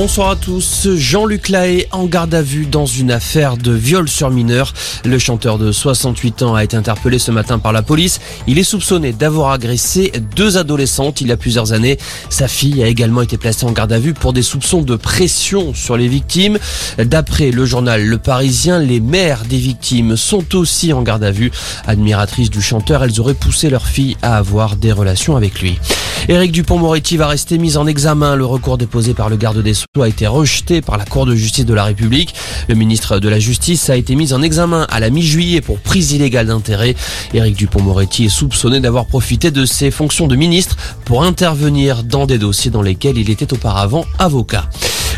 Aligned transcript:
Bonsoir 0.00 0.30
à 0.30 0.36
tous. 0.36 0.86
Jean-Luc 0.94 1.48
Lahaye 1.48 1.88
en 1.90 2.06
garde 2.06 2.32
à 2.32 2.40
vue 2.40 2.66
dans 2.66 2.86
une 2.86 3.10
affaire 3.10 3.56
de 3.56 3.72
viol 3.72 4.08
sur 4.08 4.30
mineur. 4.30 4.72
Le 5.04 5.18
chanteur 5.18 5.58
de 5.58 5.72
68 5.72 6.42
ans 6.42 6.54
a 6.54 6.62
été 6.62 6.76
interpellé 6.76 7.18
ce 7.18 7.32
matin 7.32 7.58
par 7.58 7.72
la 7.72 7.82
police. 7.82 8.20
Il 8.46 8.60
est 8.60 8.62
soupçonné 8.62 9.12
d'avoir 9.12 9.50
agressé 9.50 10.12
deux 10.36 10.56
adolescentes 10.56 11.20
il 11.20 11.26
y 11.26 11.32
a 11.32 11.36
plusieurs 11.36 11.72
années. 11.72 11.98
Sa 12.30 12.46
fille 12.46 12.80
a 12.80 12.86
également 12.86 13.22
été 13.22 13.38
placée 13.38 13.66
en 13.66 13.72
garde 13.72 13.92
à 13.92 13.98
vue 13.98 14.14
pour 14.14 14.32
des 14.32 14.42
soupçons 14.42 14.82
de 14.82 14.94
pression 14.94 15.74
sur 15.74 15.96
les 15.96 16.06
victimes. 16.06 16.60
D'après 16.98 17.50
le 17.50 17.66
journal 17.66 18.06
Le 18.06 18.18
Parisien, 18.18 18.78
les 18.78 19.00
mères 19.00 19.42
des 19.46 19.58
victimes 19.58 20.16
sont 20.16 20.54
aussi 20.54 20.92
en 20.92 21.02
garde 21.02 21.24
à 21.24 21.32
vue. 21.32 21.50
Admiratrices 21.88 22.50
du 22.50 22.62
chanteur, 22.62 23.02
elles 23.02 23.18
auraient 23.18 23.34
poussé 23.34 23.68
leur 23.68 23.84
fille 23.84 24.16
à 24.22 24.36
avoir 24.36 24.76
des 24.76 24.92
relations 24.92 25.36
avec 25.36 25.60
lui. 25.60 25.76
Éric 26.30 26.52
Dupont-Moretti 26.52 27.16
va 27.16 27.26
rester 27.26 27.56
mis 27.56 27.78
en 27.78 27.86
examen. 27.86 28.36
Le 28.36 28.44
recours 28.44 28.76
déposé 28.76 29.14
par 29.14 29.30
le 29.30 29.36
garde 29.36 29.62
des 29.62 29.72
Sceaux 29.72 30.02
a 30.02 30.08
été 30.08 30.26
rejeté 30.26 30.82
par 30.82 30.98
la 30.98 31.06
Cour 31.06 31.24
de 31.24 31.34
justice 31.34 31.64
de 31.64 31.72
la 31.72 31.84
République. 31.84 32.34
Le 32.68 32.74
ministre 32.74 33.18
de 33.18 33.30
la 33.30 33.38
Justice 33.38 33.88
a 33.88 33.96
été 33.96 34.14
mis 34.14 34.34
en 34.34 34.42
examen 34.42 34.86
à 34.90 35.00
la 35.00 35.08
mi-juillet 35.08 35.62
pour 35.62 35.78
prise 35.78 36.12
illégale 36.12 36.48
d'intérêt. 36.48 36.94
Éric 37.32 37.56
Dupont-Moretti 37.56 38.26
est 38.26 38.28
soupçonné 38.28 38.80
d'avoir 38.80 39.06
profité 39.06 39.50
de 39.50 39.64
ses 39.64 39.90
fonctions 39.90 40.26
de 40.26 40.36
ministre 40.36 40.76
pour 41.06 41.24
intervenir 41.24 42.04
dans 42.04 42.26
des 42.26 42.36
dossiers 42.36 42.70
dans 42.70 42.82
lesquels 42.82 43.16
il 43.16 43.30
était 43.30 43.54
auparavant 43.54 44.04
avocat. 44.18 44.68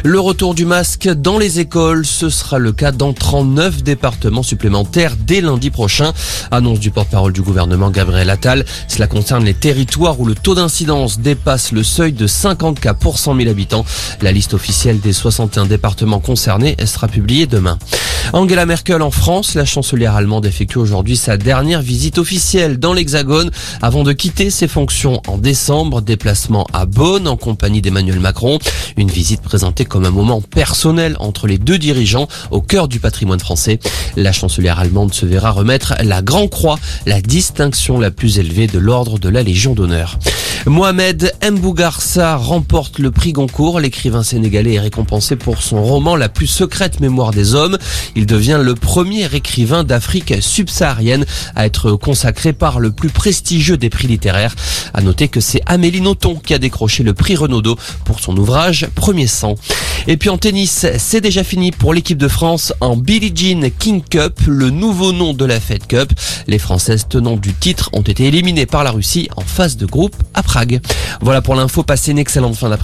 Le 0.03 0.19
retour 0.19 0.55
du 0.55 0.65
masque 0.65 1.11
dans 1.11 1.37
les 1.37 1.61
écoles, 1.61 2.07
ce 2.07 2.31
sera 2.31 2.59
le 2.59 2.73
cas 2.73 2.91
dans 2.91 3.13
39 3.13 3.83
départements 3.83 4.43
supplémentaires 4.43 5.15
dès 5.15 5.43
lundi 5.43 5.69
prochain. 5.69 6.15
Annonce 6.51 6.81
du 6.81 6.91
porte-parole 6.91 7.35
du 7.35 7.43
gouvernement 7.43 7.91
Gabriel 7.91 8.31
Attal. 8.31 8.65
Cela 8.89 9.07
concerne 9.07 9.45
les 9.45 9.53
territoires 9.53 10.19
où 10.19 10.25
le 10.25 10.35
taux 10.35 10.55
d'incidence 10.55 11.19
dépasse 11.19 11.73
le 11.73 11.83
seuil 11.83 12.13
de 12.13 12.27
50 12.27 12.81
cas 12.81 12.95
pour 12.95 13.19
100 13.19 13.37
000 13.37 13.51
habitants. 13.51 13.85
La 14.23 14.33
liste 14.33 14.55
officielle 14.55 15.01
des 15.01 15.13
61 15.13 15.67
départements 15.67 16.21
concernés 16.21 16.77
sera 16.87 17.07
publiée 17.07 17.47
demain. 17.47 17.79
Angela 18.33 18.65
Merkel 18.65 19.03
en 19.03 19.11
France, 19.11 19.55
la 19.55 19.65
chancelière 19.65 20.15
allemande 20.15 20.47
effectue 20.47 20.79
aujourd'hui 20.79 21.17
sa 21.17 21.37
dernière 21.37 21.83
visite 21.83 22.17
officielle 22.19 22.79
dans 22.79 22.93
l'Hexagone 22.93 23.51
avant 23.83 24.03
de 24.03 24.13
quitter 24.13 24.51
ses 24.51 24.69
fonctions 24.69 25.21
en 25.27 25.37
décembre. 25.37 26.01
Déplacement 26.01 26.67
à 26.73 26.87
Bonn 26.87 27.27
en 27.27 27.37
compagnie 27.37 27.83
d'Emmanuel 27.83 28.21
Macron. 28.21 28.59
Une 28.97 29.11
visite 29.11 29.43
présentée 29.43 29.85
comme 29.91 30.07
un 30.07 30.11
moment 30.11 30.41
personnel 30.41 31.17
entre 31.19 31.47
les 31.47 31.59
deux 31.59 31.77
dirigeants 31.77 32.29
au 32.51 32.63
cœur 32.63 32.89
du 32.89 33.01
patrimoine 33.01 33.41
français. 33.41 33.79
La 34.17 34.33
chancelière 34.33 34.79
allemande 34.79 35.13
se 35.13 35.27
verra 35.27 35.51
remettre 35.51 35.95
la 36.03 36.23
Grand 36.23 36.49
Croix, 36.49 36.79
la 37.05 37.21
distinction 37.21 37.99
la 37.99 38.11
plus 38.11 38.39
élevée 38.39 38.69
de 38.69 38.79
l'ordre 38.79 39.19
de 39.19 39.29
la 39.29 39.43
Légion 39.43 39.75
d'honneur. 39.75 40.19
Mohamed 40.67 41.33
Mbougarsa 41.43 42.37
remporte 42.37 42.99
le 42.99 43.11
prix 43.11 43.33
Goncourt. 43.33 43.81
L'écrivain 43.81 44.23
sénégalais 44.23 44.75
est 44.75 44.81
récompensé 44.81 45.37
pour 45.37 45.63
son 45.63 45.83
roman 45.83 46.17
La 46.17 46.29
plus 46.29 46.47
secrète 46.47 47.01
mémoire 47.01 47.31
des 47.31 47.55
hommes. 47.55 47.79
Il 48.15 48.27
devient 48.27 48.61
le 48.63 48.75
premier 48.75 49.35
écrivain 49.35 49.85
d'Afrique 49.85 50.35
subsaharienne 50.41 51.25
à 51.57 51.65
être 51.65 51.93
consacré 51.93 52.53
par 52.53 52.79
le 52.79 52.93
plus 52.93 53.09
prestigieux 53.09 53.79
des 53.79 53.89
prix 53.89 54.07
littéraires. 54.07 54.55
À 54.95 55.03
noter 55.03 55.29
que 55.29 55.41
c'est 55.41 55.61
Amélie 55.67 56.01
Nothomb 56.01 56.37
qui 56.37 56.55
a 56.55 56.59
décroché 56.59 57.03
le 57.03 57.13
prix 57.13 57.37
Renaudot 57.37 57.77
pour 58.05 58.21
son 58.21 58.37
ouvrage 58.37 58.89
Premier 58.95 59.27
sang. 59.27 59.57
Et 60.07 60.17
puis 60.17 60.31
en 60.31 60.39
tennis, 60.39 60.87
c'est 60.99 61.21
déjà 61.21 61.45
fini 61.45 61.71
pour 61.71 61.93
l'équipe 61.93 62.19
de 62.19 62.29
France 62.29 62.73
en 62.81 62.97
Billie 62.97 63.33
Jean 63.35 63.71
King 63.79 64.03
Cup, 64.03 64.41
le 64.47 64.71
nouveau 64.71 65.13
nom 65.13 65.35
de 65.35 65.45
la 65.45 65.61
Fed 65.61 65.87
Cup. 65.87 66.13
Les 66.47 66.59
Françaises 66.59 67.07
tenant 67.09 67.37
du 67.37 67.53
titre 67.53 67.91
ont 67.93 68.01
été 68.01 68.25
éliminées 68.25 68.67
par 68.67 68.85
la 68.85 68.91
Russie 68.91 69.29
en 69.37 69.43
phase 69.43 69.77
de 69.77 69.87
groupe 69.87 70.17
à 70.35 70.43
Prague. 70.43 70.81
Voilà 71.21 71.43
pour 71.43 71.55
l'info, 71.55 71.83
passez 71.83 72.13
une 72.13 72.19
excellente 72.19 72.57
fin 72.57 72.71
d'après. 72.71 72.79